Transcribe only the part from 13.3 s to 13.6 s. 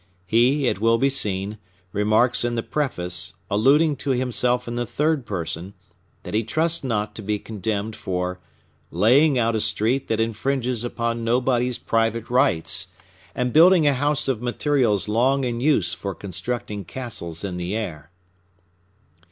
and